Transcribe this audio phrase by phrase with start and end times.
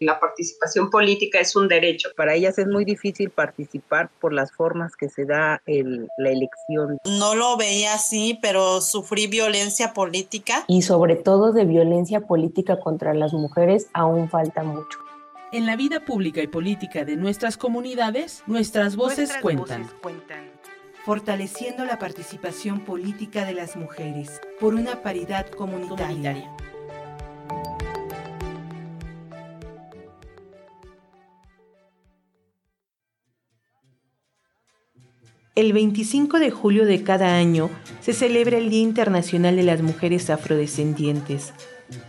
[0.00, 2.10] la participación política es un derecho.
[2.16, 6.98] Para ellas es muy difícil participar por las formas que se da la elección.
[7.04, 10.64] No lo veía así, pero sufrí violencia política.
[10.68, 14.98] Y sobre todo de violencia política contra las mujeres aún falta mucho.
[15.50, 19.88] En la vida pública y política de nuestras comunidades, nuestras voces, cuentan.
[21.04, 26.54] Fortaleciendo la participación política de las mujeres por una paridad comunitaria.
[35.58, 37.68] El 25 de julio de cada año
[38.00, 41.52] se celebra el Día Internacional de las Mujeres Afrodescendientes.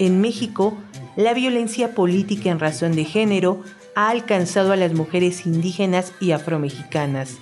[0.00, 0.76] En México,
[1.14, 3.62] la violencia política en razón de género
[3.94, 7.36] ha alcanzado a las mujeres indígenas y afromexicanas.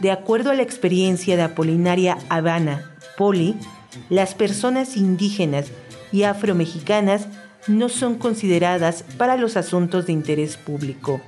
[0.00, 3.56] De acuerdo a la experiencia de Apolinaria Habana, Poli,
[4.08, 5.66] las personas indígenas
[6.12, 7.26] y afromexicanas
[7.66, 11.20] no son consideradas para los asuntos de interés público.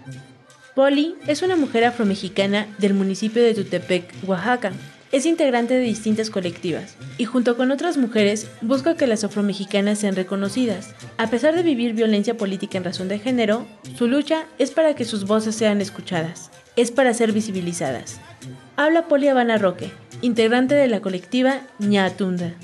[0.75, 4.73] Poli es una mujer afromexicana del municipio de Tutepec, Oaxaca.
[5.11, 10.17] Es integrante de distintas colectivas y junto con otras mujeres busca que las afromexicanas sean
[10.17, 10.95] reconocidas.
[11.19, 13.67] A pesar de vivir violencia política en razón de género,
[13.99, 18.19] su lucha es para que sus voces sean escuchadas, es para ser visibilizadas.
[18.77, 19.91] Habla Poli Habana Roque,
[20.23, 22.55] integrante de la colectiva Ñatunda.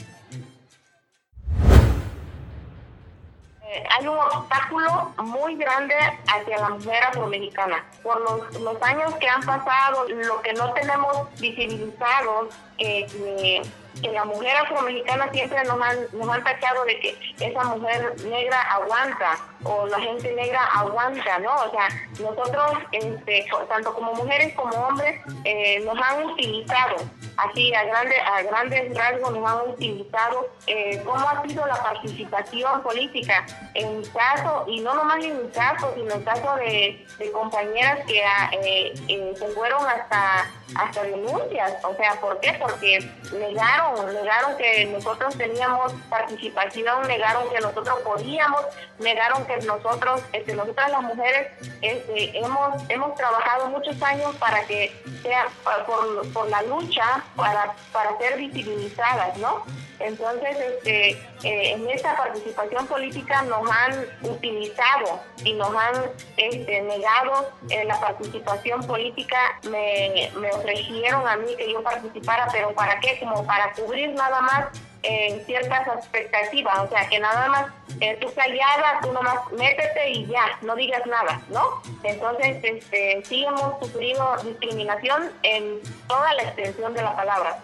[3.91, 5.95] Hay un obstáculo muy grande
[6.27, 7.85] hacia la mujer afromexicana.
[8.03, 13.63] Por los, años que han pasado, lo que no tenemos visibilizado, que,
[14.01, 18.61] que la mujer afromexicana siempre nos han, nos han tachado de que esa mujer negra
[18.73, 21.55] aguanta o la gente negra aguanta, ¿no?
[21.55, 21.89] O sea,
[22.21, 26.97] nosotros, este, tanto como mujeres como hombres, eh, nos han utilizado
[27.39, 32.83] así a, grande, a grandes rasgos nos han utilizado eh, cómo ha sido la participación
[32.83, 38.01] política en mi caso, y no nomás en mi caso, sino en caso de, compañeras
[38.07, 41.75] que ah, eh, eh, se fueron hasta, hasta denuncias.
[41.85, 42.57] O sea, ¿por qué?
[42.61, 42.99] Porque
[43.33, 48.63] negaron, negaron que nosotros teníamos participación, negaron que nosotros podíamos,
[48.99, 51.49] negaron que nosotros, este, nosotras las mujeres,
[51.83, 54.93] este, hemos, hemos trabajado muchos años para que
[55.23, 55.49] sea
[55.87, 59.65] por, por la lucha para, para ser visibilizadas, ¿no?
[60.01, 67.51] Entonces, este, eh, en esta participación política nos han utilizado y nos han este, negado
[67.69, 69.39] eh, la participación política.
[69.65, 73.19] Me, me ofrecieron a mí que yo participara, pero ¿para qué?
[73.19, 74.67] Como para cubrir nada más
[75.05, 77.67] eh, ciertas expectativas, o sea, que nada más
[78.01, 81.81] eh, tú callada, tú nomás métete y ya, no digas nada, ¿no?
[82.03, 87.59] Entonces, este, sí hemos sufrido discriminación en toda la extensión de la palabra.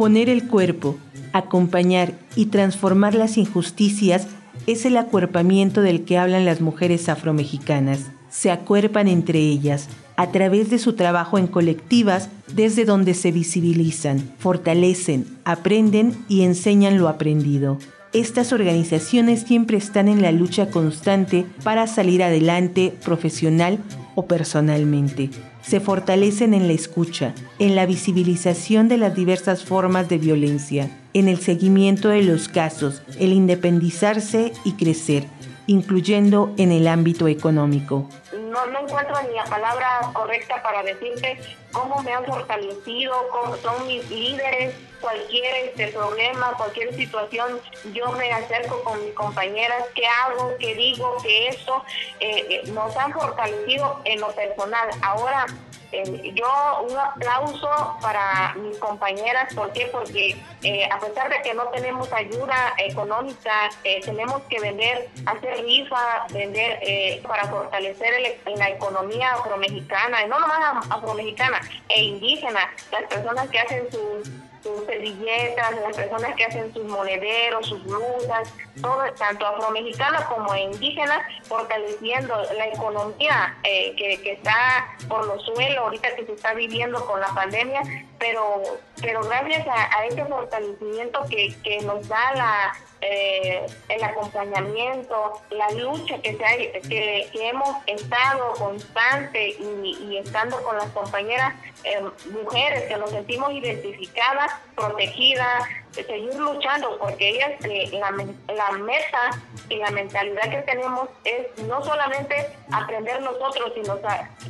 [0.00, 0.96] Poner el cuerpo,
[1.34, 4.28] acompañar y transformar las injusticias
[4.66, 8.10] es el acuerpamiento del que hablan las mujeres afromexicanas.
[8.30, 14.20] Se acuerpan entre ellas, a través de su trabajo en colectivas desde donde se visibilizan,
[14.38, 17.76] fortalecen, aprenden y enseñan lo aprendido.
[18.14, 23.78] Estas organizaciones siempre están en la lucha constante para salir adelante profesional
[24.14, 25.28] o personalmente.
[25.70, 31.28] Se fortalecen en la escucha, en la visibilización de las diversas formas de violencia, en
[31.28, 35.26] el seguimiento de los casos, el independizarse y crecer,
[35.68, 38.08] incluyendo en el ámbito económico.
[38.32, 41.38] No, encuentro ni la palabra correcta para decirte
[41.70, 47.60] cómo me han fortalecido, cómo son mis líderes, cualquier este problema, cualquier situación,
[47.92, 51.84] yo me acerco con mis compañeras, qué hago, qué digo, qué eso,
[52.20, 54.88] eh, eh, nos han fortalecido en lo personal.
[55.02, 55.46] Ahora,
[55.92, 59.86] eh, yo un aplauso para mis compañeras, ¿por qué?
[59.86, 65.64] Porque eh, a pesar de que no tenemos ayuda económica, eh, tenemos que vender, hacer
[65.64, 66.80] rifa, vender
[67.26, 73.90] para fortalecer la economía afromexicana, y no nomás afromexicana, e indígena, las personas que hacen
[73.90, 74.28] sus
[74.62, 81.20] sus servilletas, las personas que hacen sus monederos, sus blusas, todo, tanto afromexicanas como indígenas,
[81.44, 87.04] fortaleciendo la economía eh, que, que, está por los suelos ahorita que se está viviendo
[87.06, 87.82] con la pandemia,
[88.18, 88.62] pero,
[89.00, 95.70] pero gracias a, a ese fortalecimiento que, que nos da la, eh, el acompañamiento, la
[95.70, 102.96] lucha que, se que, hemos estado constante y, estando con las compañeras eh, mujeres que
[102.98, 105.64] nos sentimos identificadas, protegidas,
[105.94, 108.10] de seguir luchando, porque ellas, eh, la,
[108.54, 109.30] la meta
[109.68, 113.98] y la mentalidad que tenemos es no solamente aprender nosotros, sino,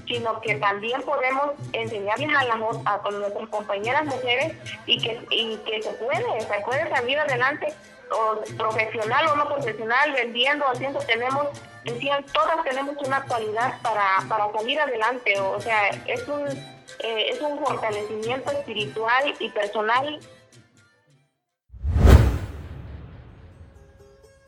[0.07, 4.53] sino que también podemos enseñarles a, las, a, nuestras compañeras mujeres
[4.87, 7.75] y que, y que se puede, se puede salir adelante
[8.57, 11.47] profesional o no profesional, vendiendo, haciendo, tenemos,
[11.85, 15.39] decían, todas tenemos una cualidad para, para salir adelante.
[15.41, 16.47] O sea, es un,
[16.99, 20.19] eh, es un fortalecimiento espiritual y personal.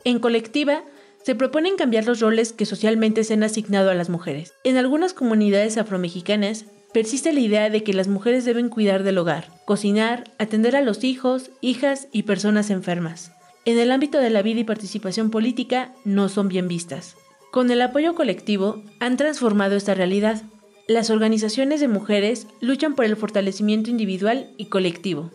[0.04, 0.82] En colectiva,
[1.22, 4.54] se proponen cambiar los roles que socialmente se han asignado a las mujeres.
[4.64, 9.48] En algunas comunidades afromexicanas persiste la idea de que las mujeres deben cuidar del hogar,
[9.64, 13.32] cocinar, atender a los hijos, hijas y personas enfermas.
[13.64, 17.16] En el ámbito de la vida y participación política no son bien vistas.
[17.52, 20.42] Con el apoyo colectivo han transformado esta realidad.
[20.88, 25.30] Las organizaciones de mujeres luchan por el fortalecimiento individual y colectivo.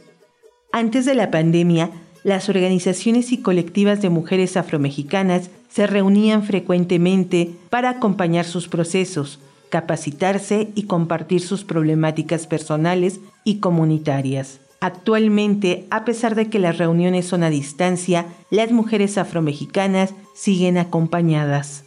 [0.73, 1.89] Antes de la pandemia,
[2.23, 9.39] las organizaciones y colectivas de mujeres afromexicanas se reunían frecuentemente para acompañar sus procesos,
[9.69, 14.59] capacitarse y compartir sus problemáticas personales y comunitarias.
[14.81, 21.86] Actualmente, a pesar de que las reuniones son a distancia, las mujeres afromexicanas siguen acompañadas.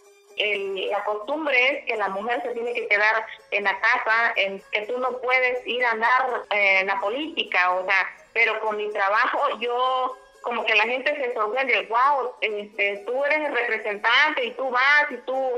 [1.04, 4.98] Costumbre es que la mujer se tiene que quedar en la casa, en que tú
[4.98, 9.58] no puedes ir a andar eh, en la política, o sea, pero con mi trabajo
[9.58, 14.70] yo como que la gente se sorprende, wow, este, tú eres el representante y tú
[14.70, 15.50] vas y tú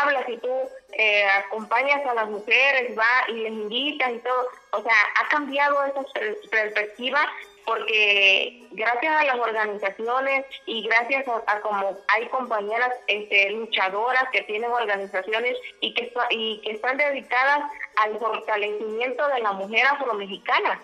[0.00, 0.52] hablas y tú
[0.92, 4.48] eh, acompañas a las mujeres, va y les invitas y todo.
[4.72, 6.02] O sea, ha cambiado esa
[6.50, 7.30] perspectiva
[7.66, 14.70] porque gracias a las organizaciones y gracias a, como hay compañeras este, luchadoras que tienen
[14.70, 17.70] organizaciones y que, y que están dedicadas
[18.04, 20.80] al fortalecimiento de la mujer afromexicana.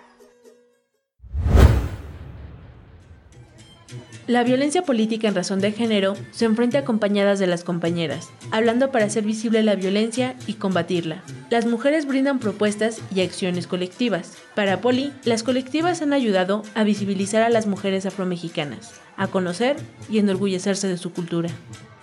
[4.29, 9.07] La violencia política en razón de género se enfrenta acompañadas de las compañeras, hablando para
[9.07, 11.25] hacer visible la violencia y combatirla.
[11.51, 14.39] Las mujeres brindan propuestas y acciones colectivas.
[14.55, 19.77] Para Poli, las colectivas han ayudado a visibilizar a las mujeres afromexicanas, a conocer
[20.09, 21.51] y enorgullecerse de su cultura.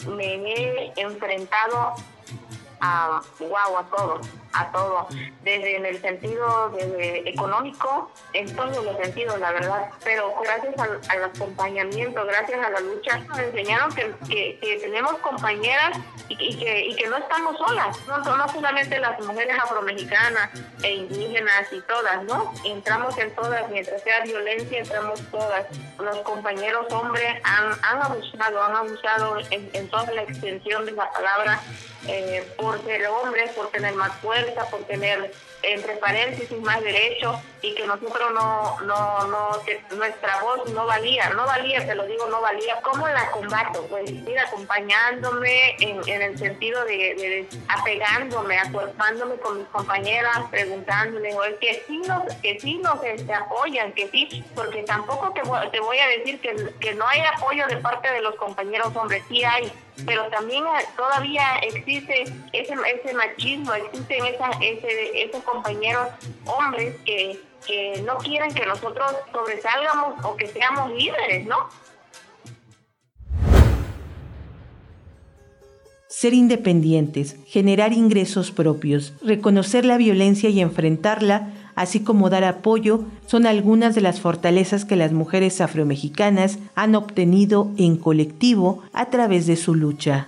[0.05, 1.93] Me he enfrentado
[2.81, 4.21] a, wow, a todo,
[4.53, 5.07] a todo,
[5.43, 6.75] desde en el sentido
[7.25, 13.17] económico, en todos los sentidos, la verdad, pero gracias al, acompañamiento, gracias a la lucha,
[13.19, 15.97] nos enseñaron que, que, tenemos compañeras
[16.29, 20.49] y, que, y que no estamos solas, no, no solamente las mujeres afromexicanas
[20.83, 22.53] e indígenas y todas, ¿no?
[22.65, 25.65] Entramos en todas, mientras sea violencia, entramos todas.
[25.97, 31.11] Los compañeros hombres han, han abusado, han abusado en, en toda la extensión de la
[31.11, 31.59] palabra
[32.07, 34.38] eh, por ser hombres, por tener más fuerza,
[34.69, 35.31] por tener
[35.61, 41.29] entre paréntesis más derechos y que nosotros no, no, no, que nuestra voz no valía,
[41.31, 42.79] no valía, te lo digo, no valía.
[42.81, 43.85] ¿Cómo la combato?
[43.87, 51.35] Pues ir acompañándome en, en el sentido de, de, apegándome, acuerpándome con mis compañeras, preguntándoles,
[51.35, 55.41] oye, que sí nos, que sí nos este, apoyan, que sí, porque tampoco te
[55.71, 59.23] te voy a decir que, que no hay apoyo de parte de los compañeros hombres,
[59.27, 59.71] sí hay,
[60.05, 60.63] pero también
[60.95, 62.23] todavía existe
[62.53, 66.07] ese, ese machismo, existen esa, ese, esos compañeros
[66.45, 67.39] hombres que
[68.05, 71.69] no quieren que nosotros sobresalgamos o que seamos líderes, ¿no?
[76.07, 83.47] Ser independientes, generar ingresos propios, reconocer la violencia y enfrentarla así como dar apoyo, son
[83.47, 89.55] algunas de las fortalezas que las mujeres afromexicanas han obtenido en colectivo a través de
[89.55, 90.27] su lucha.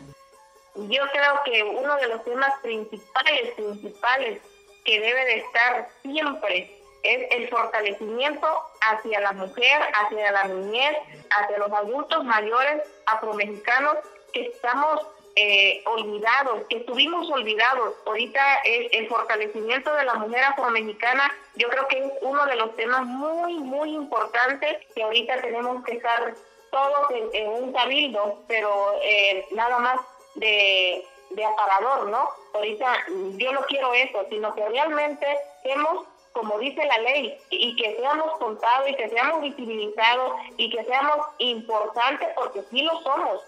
[0.75, 4.39] Yo creo que uno de los temas principales, principales
[4.85, 6.71] que debe de estar siempre
[7.03, 8.47] es el fortalecimiento
[8.89, 10.95] hacia la mujer, hacia la niñez,
[11.31, 13.97] hacia los adultos mayores afromexicanos
[14.31, 15.01] que estamos
[15.35, 17.95] eh, olvidados, que estuvimos olvidados.
[18.05, 23.05] Ahorita el, fortalecimiento de la mujer afromexicana, yo creo que es uno de los temas
[23.05, 26.33] muy, muy importantes que ahorita tenemos que estar
[26.71, 29.99] todos en, un cabildo, pero eh, nada más
[30.35, 32.29] de, de aparador, ¿no?
[32.53, 33.05] Ahorita
[33.37, 35.25] yo no quiero eso, sino que realmente
[35.63, 40.83] hemos como dice la ley, y que seamos contados y que seamos visibilizados y que
[40.85, 43.41] seamos importantes porque sí lo somos.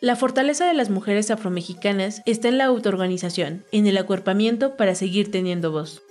[0.00, 5.32] La fortaleza de las mujeres afromexicanas está en la autoorganización, en el acuerpamiento para seguir
[5.32, 6.02] teniendo voz.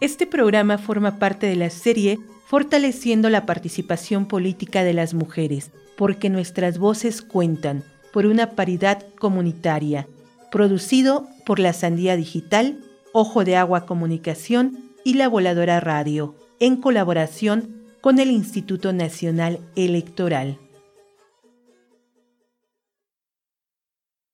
[0.00, 6.30] Este programa forma parte de la serie Fortaleciendo la participación política de las mujeres, porque
[6.30, 10.06] nuestras voces cuentan por una paridad comunitaria,
[10.52, 12.78] producido por la Sandía Digital,
[13.12, 20.58] Ojo de Agua Comunicación y la Voladora Radio, en colaboración con el Instituto Nacional Electoral.